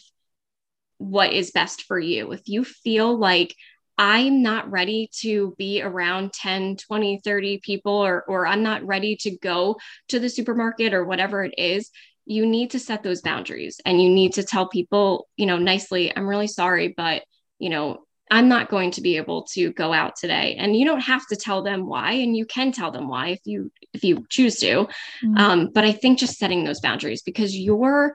[0.98, 2.32] what is best for you.
[2.32, 3.54] If you feel like
[3.96, 9.16] I'm not ready to be around 10, 20, 30 people, or, or I'm not ready
[9.16, 9.76] to go
[10.08, 11.90] to the supermarket or whatever it is,
[12.30, 16.16] you need to set those boundaries and you need to tell people, you know, nicely,
[16.16, 17.24] I'm really sorry, but,
[17.58, 20.54] you know, I'm not going to be able to go out today.
[20.56, 23.40] And you don't have to tell them why, and you can tell them why if
[23.44, 24.66] you if you choose to.
[24.66, 25.36] Mm-hmm.
[25.36, 28.14] Um, but I think just setting those boundaries because your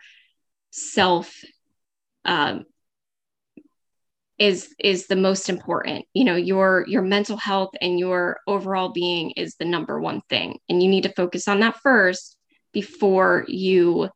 [0.72, 1.36] self
[2.24, 2.64] um,
[4.40, 6.06] is is the most important.
[6.14, 10.60] You know, your your mental health and your overall being is the number one thing,
[10.70, 12.35] and you need to focus on that first
[12.76, 14.10] before you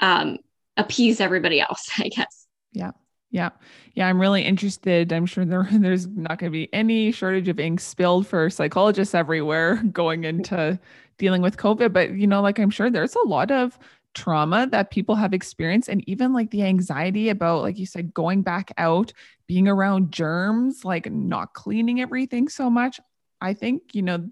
[0.00, 0.38] um,
[0.76, 2.48] appease everybody else, I guess.
[2.72, 2.90] Yeah.
[3.30, 3.50] Yeah.
[3.94, 4.08] Yeah.
[4.08, 5.12] I'm really interested.
[5.12, 9.14] I'm sure there, there's not going to be any shortage of ink spilled for psychologists
[9.14, 10.78] everywhere going into
[11.16, 11.92] dealing with COVID.
[11.92, 13.78] But, you know, like I'm sure there's a lot of
[14.14, 18.42] trauma that people have experienced and even like the anxiety about, like you said, going
[18.42, 19.12] back out,
[19.46, 22.98] being around germs, like not cleaning everything so much.
[23.40, 24.28] I think, you know,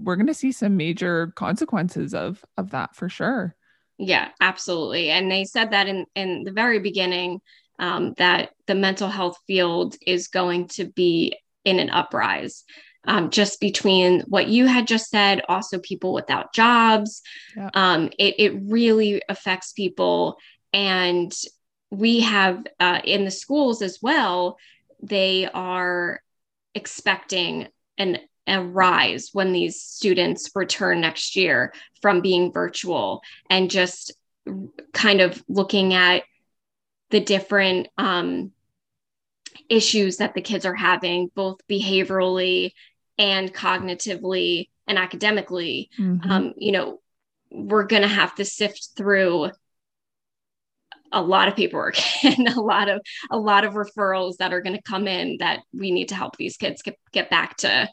[0.00, 3.54] we're going to see some major consequences of of that for sure.
[3.98, 5.10] Yeah, absolutely.
[5.10, 7.40] And they said that in in the very beginning
[7.78, 12.64] um, that the mental health field is going to be in an uprise.
[13.04, 17.22] Um, just between what you had just said, also people without jobs.
[17.56, 17.70] Yeah.
[17.74, 20.36] Um, it, it really affects people.
[20.72, 21.32] And
[21.90, 24.56] we have uh, in the schools as well,
[25.02, 26.20] they are
[26.74, 27.66] expecting
[27.98, 34.12] an a rise when these students return next year from being virtual and just
[34.92, 36.24] kind of looking at
[37.10, 38.50] the different um,
[39.68, 42.72] issues that the kids are having, both behaviorally
[43.18, 45.90] and cognitively and academically.
[45.98, 46.30] Mm-hmm.
[46.30, 47.00] Um, you know,
[47.50, 49.50] we're going to have to sift through
[51.12, 54.76] a lot of paperwork and a lot of a lot of referrals that are going
[54.76, 57.88] to come in that we need to help these kids get, get back to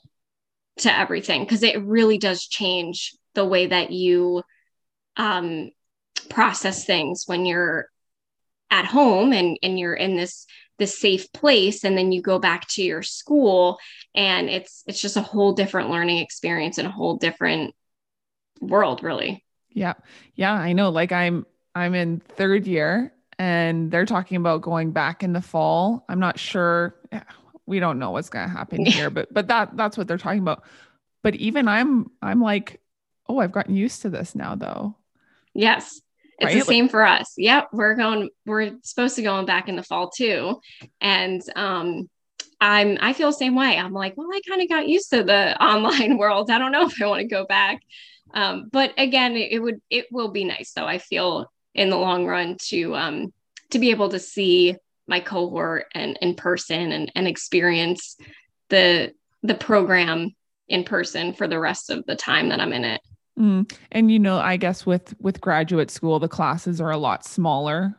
[0.80, 4.44] to everything because it really does change the way that you
[5.18, 5.72] um,
[6.30, 7.90] process things when you're
[8.72, 10.46] at home and and you're in this
[10.78, 13.78] this safe place and then you go back to your school
[14.16, 17.74] and it's it's just a whole different learning experience and a whole different
[18.62, 19.44] world really.
[19.72, 19.94] Yeah.
[20.36, 25.24] Yeah i know like i'm i'm in third year and they're talking about going back
[25.24, 26.04] in the fall.
[26.10, 26.94] I'm not sure
[27.70, 30.42] we don't know what's going to happen here but but that that's what they're talking
[30.42, 30.64] about.
[31.22, 32.82] But even i'm i'm like
[33.28, 34.96] oh i've gotten used to this now though.
[35.54, 36.02] Yes.
[36.40, 36.60] It's right?
[36.60, 37.34] the same like, for us.
[37.38, 37.70] Yep.
[37.74, 40.60] We're going we're supposed to going back in the fall too.
[41.00, 42.10] And um
[42.60, 43.78] i'm i feel the same way.
[43.78, 46.50] I'm like well i kind of got used to the online world.
[46.50, 47.82] I don't know if i want to go back.
[48.34, 51.98] Um but again it, it would it will be nice though i feel in the
[51.98, 53.34] long run to um
[53.72, 54.76] to be able to see
[55.10, 58.16] my cohort and in person and, and experience
[58.70, 60.36] the the program
[60.68, 63.02] in person for the rest of the time that I'm in it.
[63.38, 63.72] Mm.
[63.92, 67.96] And you know, I guess with with graduate school, the classes are a lot smaller,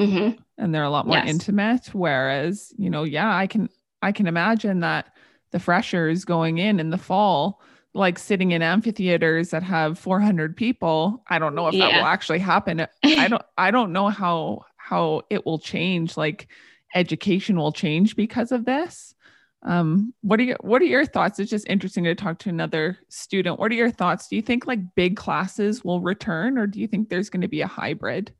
[0.00, 0.40] mm-hmm.
[0.56, 1.28] and they're a lot more yes.
[1.28, 1.90] intimate.
[1.92, 3.68] Whereas, you know, yeah, I can
[4.02, 5.14] I can imagine that
[5.52, 7.60] the freshers going in in the fall,
[7.94, 11.22] like sitting in amphitheaters that have 400 people.
[11.28, 11.90] I don't know if yeah.
[11.90, 12.86] that will actually happen.
[13.04, 16.48] I don't I don't know how how it will change like
[16.94, 19.14] education will change because of this.
[19.62, 21.38] Um what are your what are your thoughts?
[21.38, 23.58] It's just interesting to talk to another student.
[23.58, 24.28] What are your thoughts?
[24.28, 27.48] Do you think like big classes will return or do you think there's going to
[27.48, 28.32] be a hybrid?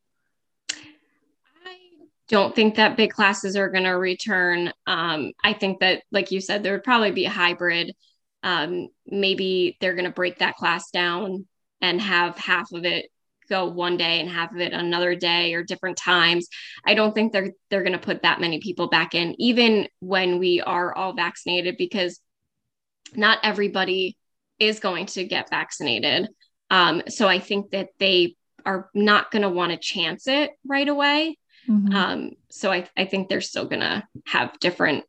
[0.70, 1.76] I
[2.28, 4.72] don't think that big classes are going to return.
[4.86, 7.94] Um i think that like you said there would probably be a hybrid.
[8.42, 11.46] Um maybe they're going to break that class down
[11.82, 13.10] and have half of it
[13.48, 16.48] go one day and have it another day or different times.
[16.86, 20.38] I don't think they're they're going to put that many people back in even when
[20.38, 22.20] we are all vaccinated because
[23.14, 24.16] not everybody
[24.58, 26.28] is going to get vaccinated.
[26.70, 28.36] Um, so I think that they
[28.66, 31.38] are not going to want to chance it right away.
[31.68, 31.94] Mm-hmm.
[31.94, 35.04] Um, so I, I think they're still going to have different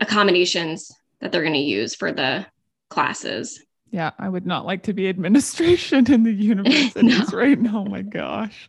[0.00, 0.90] accommodations
[1.20, 2.46] that they're going to use for the
[2.90, 3.62] classes.
[3.90, 7.38] Yeah, I would not like to be administration in the universities no.
[7.38, 7.78] right now.
[7.78, 8.68] Oh my gosh.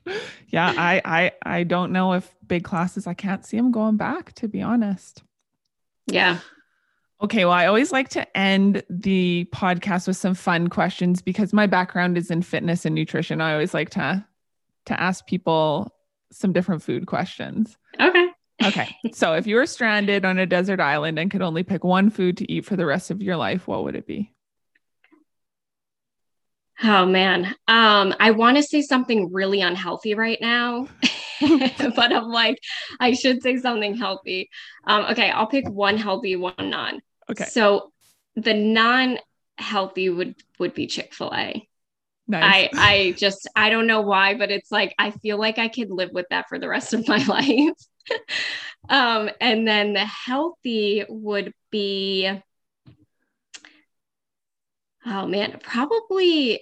[0.50, 4.34] Yeah, I I I don't know if big classes I can't see them going back
[4.34, 5.24] to be honest.
[6.06, 6.40] Yeah.
[7.22, 11.66] Okay, well, I always like to end the podcast with some fun questions because my
[11.66, 13.42] background is in fitness and nutrition.
[13.42, 14.26] I always like to
[14.86, 15.94] to ask people
[16.32, 17.78] some different food questions.
[18.00, 18.28] Okay.
[18.64, 18.96] okay.
[19.14, 22.38] So, if you were stranded on a desert island and could only pick one food
[22.38, 24.32] to eat for the rest of your life, what would it be?
[26.84, 27.56] Oh man.
[27.68, 30.88] Um, I want to say something really unhealthy right now.
[31.96, 32.58] but I'm like,
[33.00, 34.50] I should say something healthy.
[34.86, 37.00] Um, okay, I'll pick one healthy, one non.
[37.30, 37.46] Okay.
[37.46, 37.92] So
[38.36, 41.68] the non-healthy would would be Chick-fil-A.
[42.30, 42.44] Nice.
[42.44, 45.90] I I just I don't know why, but it's like I feel like I could
[45.92, 47.76] live with that for the rest of my life.
[48.90, 52.30] um, and then the healthy would be
[55.06, 56.62] oh man, probably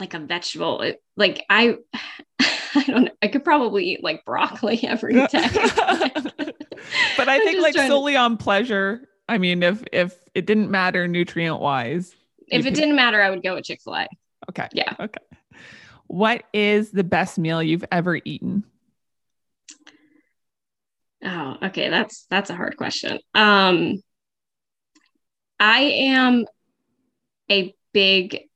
[0.00, 0.82] like a vegetable.
[0.82, 1.76] It, like I,
[2.40, 3.10] I don't know.
[3.22, 5.26] I could probably eat like broccoli every day.
[7.16, 8.18] but I think like solely to...
[8.18, 9.08] on pleasure.
[9.28, 12.14] I mean, if if it didn't matter nutrient wise,
[12.48, 12.74] if it could...
[12.74, 14.08] didn't matter, I would go with Chick Fil A.
[14.50, 14.68] Okay.
[14.72, 14.94] Yeah.
[14.98, 15.20] Okay.
[16.06, 18.64] What is the best meal you've ever eaten?
[21.22, 21.90] Oh, okay.
[21.90, 23.18] That's that's a hard question.
[23.34, 24.02] Um
[25.60, 26.46] I am
[27.50, 28.48] a big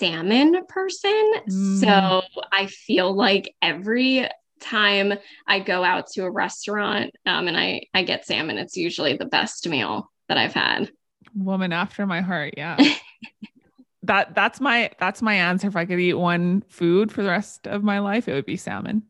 [0.00, 1.32] salmon person.
[1.48, 1.80] Mm.
[1.80, 2.22] So
[2.52, 4.26] I feel like every
[4.60, 5.14] time
[5.46, 9.26] I go out to a restaurant um, and I, I get salmon, it's usually the
[9.26, 10.90] best meal that I've had.
[11.34, 12.54] Woman after my heart.
[12.56, 12.76] Yeah.
[14.02, 15.68] that that's my that's my answer.
[15.68, 18.56] If I could eat one food for the rest of my life, it would be
[18.56, 19.02] salmon.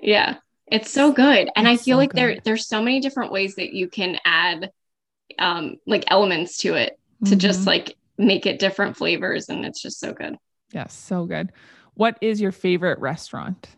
[0.00, 0.36] Yeah.
[0.66, 1.48] It's so good.
[1.56, 2.18] And it's I feel so like good.
[2.18, 4.70] there there's so many different ways that you can add
[5.38, 7.38] um like elements to it to mm-hmm.
[7.38, 10.36] just like make it different flavors and it's just so good.
[10.72, 11.52] Yes, so good.
[11.94, 13.68] What is your favorite restaurant?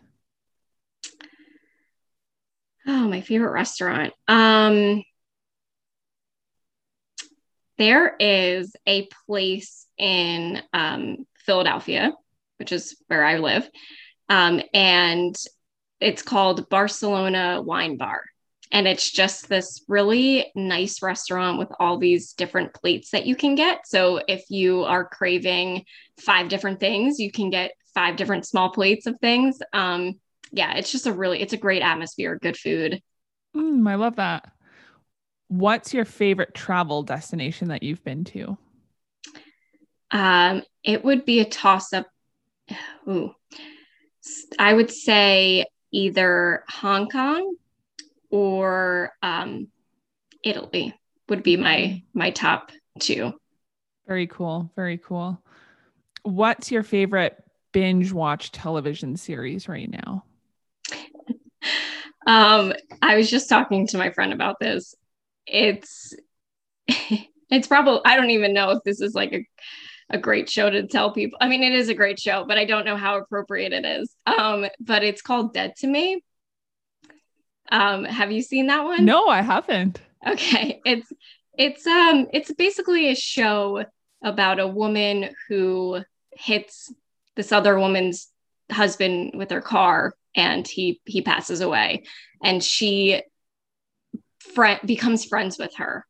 [2.87, 4.13] Oh, my favorite restaurant.
[4.27, 5.03] Um
[7.77, 12.13] there is a place in um, Philadelphia,
[12.59, 13.67] which is where I live,
[14.29, 15.35] um, and
[15.99, 18.23] it's called Barcelona Wine Bar
[18.71, 23.55] and it's just this really nice restaurant with all these different plates that you can
[23.55, 23.87] get.
[23.87, 25.85] So if you are craving
[26.19, 29.59] five different things, you can get five different small plates of things.
[29.73, 30.19] Um,
[30.51, 33.01] yeah, it's just a really it's a great atmosphere, good food.
[33.55, 34.51] Mm, I love that.
[35.49, 38.57] What's your favorite travel destination that you've been to?
[40.11, 42.07] Um, it would be a toss up.
[43.07, 43.33] Ooh,
[44.57, 47.55] I would say either Hong Kong
[48.31, 49.67] or um,
[50.43, 50.95] Italy
[51.29, 53.33] would be my my top two.
[54.07, 54.71] Very cool.
[54.75, 55.41] Very cool.
[56.23, 60.25] What's your favorite binge watch television series right now?
[62.27, 64.95] um, I was just talking to my friend about this.
[65.45, 66.13] It's
[66.87, 69.45] it's probably I don't even know if this is like a
[70.11, 71.37] a great show to tell people.
[71.41, 74.13] I mean, it is a great show, but I don't know how appropriate it is.
[74.25, 76.21] Um, but it's called Dead to Me.
[77.71, 79.05] Um, have you seen that one?
[79.05, 80.01] No, I haven't.
[80.27, 80.81] Okay.
[80.85, 81.11] It's
[81.57, 83.83] it's um it's basically a show
[84.23, 86.01] about a woman who
[86.33, 86.93] hits
[87.35, 88.29] this other woman's
[88.71, 92.03] husband with her car and he he passes away
[92.43, 93.21] and she
[94.53, 96.05] friend becomes friends with her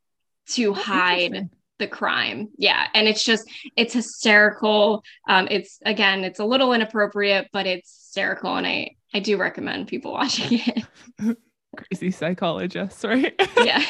[0.47, 1.49] to That's hide
[1.79, 7.47] the crime yeah and it's just it's hysterical um it's again it's a little inappropriate
[7.51, 11.37] but it's hysterical and i i do recommend people watching it
[11.75, 13.33] crazy psychologists, right?
[13.57, 13.83] Yeah.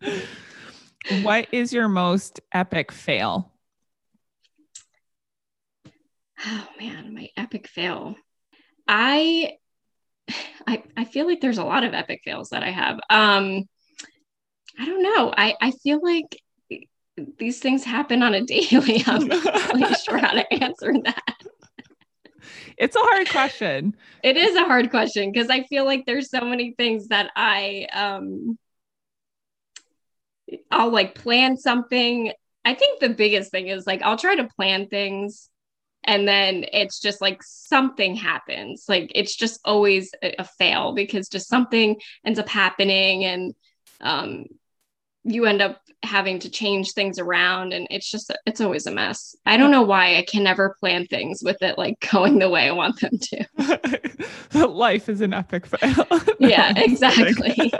[1.22, 3.52] what is your most epic fail?
[6.44, 8.14] Oh man, my epic fail.
[8.86, 9.56] I
[10.66, 12.98] I I feel like there's a lot of epic fails that I have.
[13.10, 13.64] Um
[14.78, 15.32] I don't know.
[15.36, 16.36] I I feel like
[17.38, 19.02] these things happen on a daily.
[19.06, 21.47] I'm not really sure how to answer that
[22.78, 23.96] it's a hard question.
[24.22, 27.86] It is a hard question because I feel like there's so many things that I
[27.92, 28.58] um
[30.70, 32.32] I'll like plan something.
[32.64, 35.50] I think the biggest thing is like I'll try to plan things
[36.04, 38.84] and then it's just like something happens.
[38.88, 43.54] Like it's just always a, a fail because just something ends up happening and
[44.00, 44.44] um
[45.24, 49.34] you end up having to change things around and it's just it's always a mess.
[49.44, 52.68] I don't know why i can never plan things with it like going the way
[52.68, 54.66] i want them to.
[54.68, 56.06] Life is an epic fail.
[56.38, 57.72] Yeah exactly.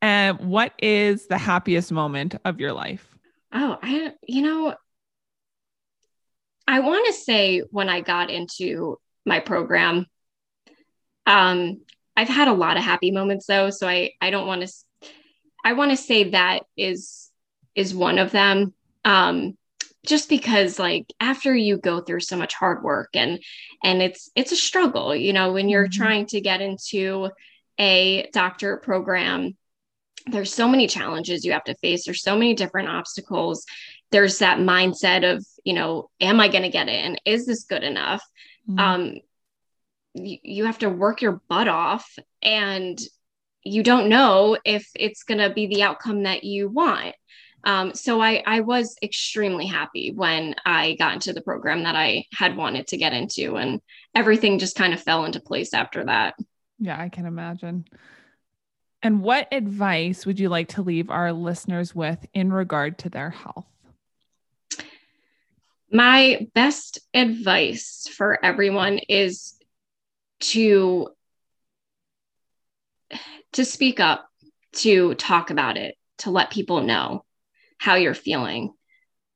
[0.00, 3.06] And what is the happiest moment of your life?
[3.52, 4.74] Oh i you know
[6.66, 10.06] i want to say when i got into my program
[11.26, 11.80] um
[12.18, 14.72] i've had a lot of happy moments though so i i don't want to
[15.64, 17.30] I want to say that is
[17.74, 18.74] is one of them.
[19.04, 19.56] Um,
[20.06, 23.42] just because like after you go through so much hard work and
[23.84, 26.02] and it's it's a struggle, you know, when you're mm-hmm.
[26.02, 27.30] trying to get into
[27.78, 29.56] a doctorate program,
[30.26, 32.04] there's so many challenges you have to face.
[32.04, 33.66] There's so many different obstacles.
[34.10, 37.18] There's that mindset of, you know, am I going to get in?
[37.26, 38.22] Is this good enough?
[38.68, 38.78] Mm-hmm.
[38.78, 39.14] Um,
[40.14, 42.98] you have to work your butt off and
[43.62, 47.14] you don't know if it's going to be the outcome that you want.
[47.64, 52.24] Um, so I, I was extremely happy when I got into the program that I
[52.32, 53.80] had wanted to get into, and
[54.14, 56.34] everything just kind of fell into place after that.
[56.78, 57.84] Yeah, I can imagine.
[59.02, 63.30] And what advice would you like to leave our listeners with in regard to their
[63.30, 63.66] health?
[65.90, 69.57] My best advice for everyone is
[70.40, 71.08] to
[73.52, 74.28] to speak up,
[74.72, 77.24] to talk about it, to let people know
[77.78, 78.72] how you're feeling,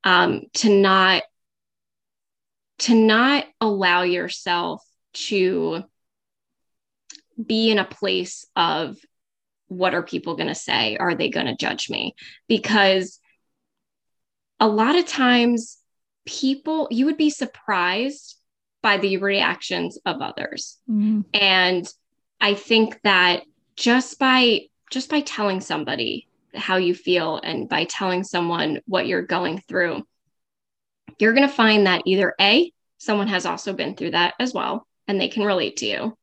[0.05, 1.23] um, to not
[2.81, 4.83] to not allow yourself
[5.13, 5.85] to
[7.45, 8.97] be in a place of
[9.69, 10.97] what are people going to say?
[10.97, 12.15] Are they going to judge me?
[12.49, 13.21] Because
[14.61, 15.79] a lot of times,
[16.27, 18.37] people, you would be surprised
[18.83, 20.79] by the reactions of others.
[20.91, 21.21] Mm-hmm.
[21.33, 21.89] And
[22.41, 23.43] I think that
[23.77, 29.23] just by just by telling somebody how you feel and by telling someone what you're
[29.23, 30.03] going through,
[31.19, 34.87] you're going to find that either A, someone has also been through that as well
[35.09, 36.19] and they can relate to you,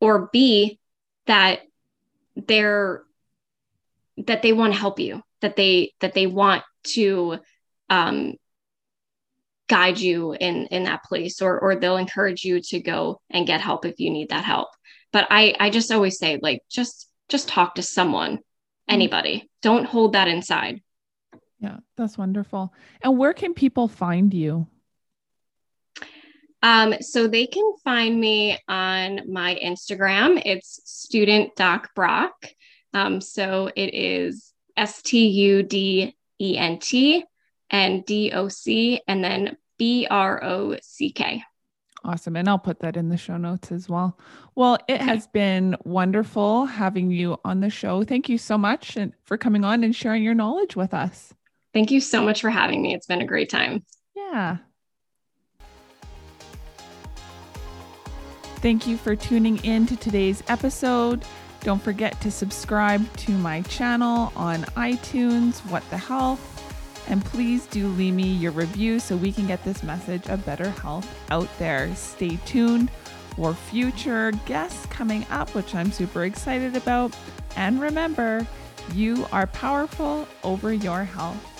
[0.00, 0.78] or B,
[1.26, 1.60] that
[2.34, 3.02] they're
[4.16, 7.38] that they want to help you, that they that they want to
[7.90, 8.34] um,
[9.68, 13.60] guide you in in that place or or they'll encourage you to go and get
[13.60, 14.68] help if you need that help.
[15.12, 18.40] But i i just always say like just just talk to someone
[18.88, 19.50] anybody.
[19.62, 20.82] Don't hold that inside.
[21.58, 22.72] Yeah that's wonderful.
[23.00, 24.66] And where can people find you?
[26.62, 30.42] Um, so they can find me on my Instagram.
[30.44, 32.34] It's student doc Brock.
[32.92, 37.24] Um, so it is S T U D E N T
[37.70, 41.42] and D O C and then B R O C K.
[42.04, 42.36] Awesome.
[42.36, 44.16] And I'll put that in the show notes as well.
[44.54, 48.04] Well, it has been wonderful having you on the show.
[48.04, 51.34] Thank you so much for coming on and sharing your knowledge with us.
[51.74, 52.94] Thank you so much for having me.
[52.94, 53.84] It's been a great time.
[54.14, 54.58] Yeah.
[58.58, 61.24] Thank you for tuning in to today's episode.
[61.60, 66.55] Don't forget to subscribe to my channel on iTunes, What the Health
[67.08, 70.70] and please do leave me your review so we can get this message of better
[70.70, 71.94] health out there.
[71.94, 72.90] Stay tuned
[73.36, 77.16] for future guests coming up, which I'm super excited about.
[77.56, 78.46] And remember,
[78.94, 81.55] you are powerful over your health.